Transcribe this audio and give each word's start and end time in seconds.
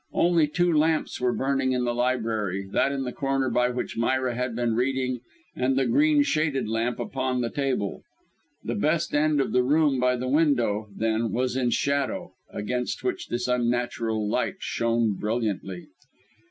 Only 0.13 0.47
two 0.47 0.73
lamps 0.75 1.21
were 1.21 1.31
burning 1.31 1.73
in 1.73 1.83
the 1.85 1.93
library, 1.93 2.67
that 2.71 2.91
in 2.91 3.03
the 3.03 3.11
corner 3.11 3.51
by 3.51 3.69
which 3.69 3.95
Myra 3.99 4.33
had 4.33 4.55
been 4.55 4.73
reading, 4.73 5.19
and 5.55 5.75
the 5.75 5.85
green 5.85 6.23
shaded 6.23 6.67
lamp 6.67 6.97
upon 6.99 7.41
the 7.41 7.51
table. 7.51 8.01
The 8.63 8.73
best 8.73 9.13
end 9.13 9.39
of 9.39 9.51
the 9.51 9.61
room 9.61 9.99
by 9.99 10.15
the 10.15 10.27
window, 10.27 10.89
then, 10.97 11.31
was 11.31 11.55
in 11.55 11.69
shadow, 11.69 12.33
against 12.49 13.03
which 13.03 13.27
this 13.27 13.47
unnatural 13.47 14.27
light 14.27 14.55
shone 14.57 15.13
brilliantly. 15.19 15.85